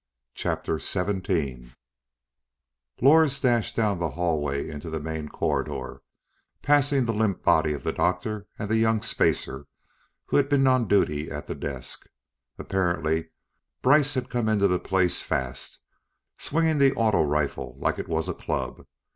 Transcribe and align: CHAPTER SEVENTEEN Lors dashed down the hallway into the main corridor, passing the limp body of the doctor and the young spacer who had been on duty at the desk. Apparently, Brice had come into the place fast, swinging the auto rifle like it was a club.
CHAPTER 0.33 0.79
SEVENTEEN 0.79 1.75
Lors 3.01 3.39
dashed 3.39 3.75
down 3.75 3.99
the 3.99 4.09
hallway 4.09 4.67
into 4.67 4.89
the 4.89 4.99
main 4.99 5.29
corridor, 5.29 6.01
passing 6.63 7.05
the 7.05 7.13
limp 7.13 7.43
body 7.43 7.73
of 7.73 7.83
the 7.83 7.91
doctor 7.93 8.47
and 8.57 8.67
the 8.67 8.77
young 8.77 9.03
spacer 9.03 9.67
who 10.25 10.37
had 10.37 10.49
been 10.49 10.65
on 10.65 10.87
duty 10.87 11.29
at 11.29 11.45
the 11.45 11.53
desk. 11.53 12.07
Apparently, 12.57 13.29
Brice 13.83 14.15
had 14.15 14.31
come 14.31 14.49
into 14.49 14.67
the 14.67 14.79
place 14.79 15.21
fast, 15.21 15.81
swinging 16.39 16.79
the 16.79 16.95
auto 16.95 17.21
rifle 17.23 17.75
like 17.77 17.99
it 17.99 18.07
was 18.07 18.27
a 18.27 18.33
club. 18.33 18.87